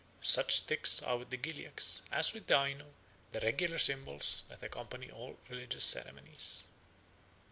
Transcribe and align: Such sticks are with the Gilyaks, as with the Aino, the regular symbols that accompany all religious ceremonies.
Such 0.23 0.55
sticks 0.55 1.03
are 1.03 1.15
with 1.17 1.29
the 1.29 1.37
Gilyaks, 1.37 2.01
as 2.11 2.33
with 2.33 2.47
the 2.47 2.57
Aino, 2.57 2.87
the 3.33 3.39
regular 3.41 3.77
symbols 3.77 4.41
that 4.47 4.63
accompany 4.63 5.11
all 5.11 5.37
religious 5.47 5.83
ceremonies. 5.83 6.63